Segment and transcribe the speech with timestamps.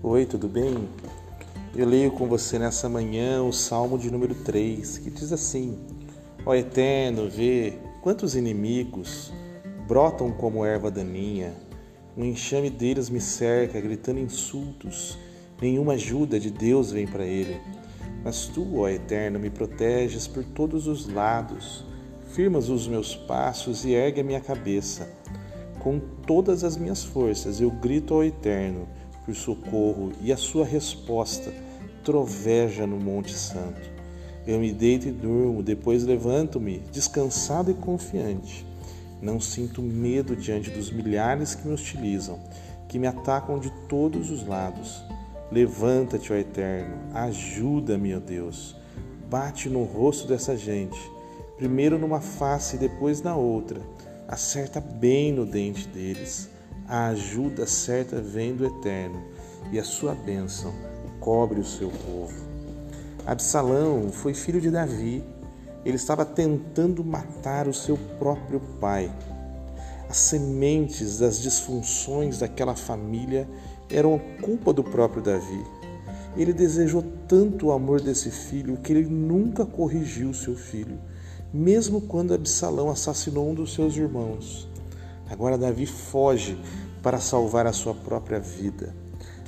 [0.00, 0.88] Oi, tudo bem?
[1.74, 5.76] Eu leio com você nessa manhã o Salmo de número 3, que diz assim:
[6.46, 9.32] Ó Eterno, vê quantos inimigos
[9.88, 11.52] brotam como erva daninha,
[12.16, 15.18] um enxame deles me cerca, gritando insultos,
[15.60, 17.60] nenhuma ajuda de Deus vem para ele.
[18.22, 21.84] Mas tu, ó Eterno, me proteges por todos os lados,
[22.30, 25.10] firmas os meus passos e ergue a minha cabeça.
[25.80, 28.86] Com todas as minhas forças eu grito ao Eterno
[29.28, 31.52] por socorro e a sua resposta
[32.02, 33.90] troveja no Monte Santo.
[34.46, 38.64] Eu me deito e durmo, depois levanto-me, descansado e confiante.
[39.20, 42.40] Não sinto medo diante dos milhares que me hostilizam,
[42.88, 45.04] que me atacam de todos os lados.
[45.52, 48.74] Levanta-te, ó Eterno, ajuda-me, ó Deus.
[49.28, 50.98] Bate no rosto dessa gente,
[51.58, 53.82] primeiro numa face e depois na outra.
[54.26, 56.48] Acerta bem no dente deles.
[56.88, 59.22] A ajuda certa vem do Eterno,
[59.70, 60.72] e a sua bênção
[61.20, 62.32] cobre o seu povo.
[63.26, 65.22] Absalão foi filho de Davi.
[65.84, 69.12] Ele estava tentando matar o seu próprio pai.
[70.08, 73.46] As sementes das disfunções daquela família
[73.90, 75.62] eram culpa do próprio Davi.
[76.38, 80.98] Ele desejou tanto o amor desse filho que ele nunca corrigiu seu filho,
[81.52, 84.66] mesmo quando Absalão assassinou um dos seus irmãos.
[85.30, 86.58] Agora Davi foge
[87.08, 88.94] para salvar a sua própria vida.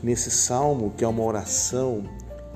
[0.00, 2.04] Nesse salmo, que é uma oração,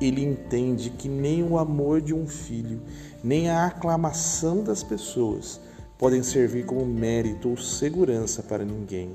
[0.00, 2.80] ele entende que nem o amor de um filho,
[3.20, 5.60] nem a aclamação das pessoas
[5.98, 9.12] podem servir como mérito ou segurança para ninguém.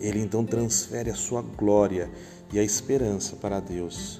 [0.00, 2.10] Ele então transfere a sua glória
[2.50, 4.18] e a esperança para Deus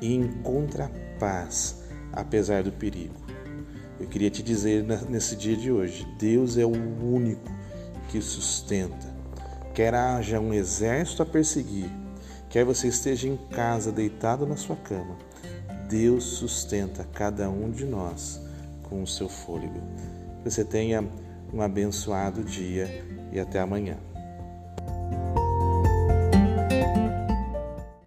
[0.00, 1.82] e encontra paz
[2.14, 3.20] apesar do perigo.
[4.00, 7.52] Eu queria te dizer nesse dia de hoje: Deus é o único
[8.08, 9.13] que sustenta.
[9.74, 11.90] Quer haja um exército a perseguir,
[12.48, 15.16] quer você esteja em casa deitado na sua cama,
[15.88, 18.40] Deus sustenta cada um de nós
[18.84, 19.80] com o seu fôlego.
[20.44, 21.04] Você tenha
[21.52, 23.96] um abençoado dia e até amanhã.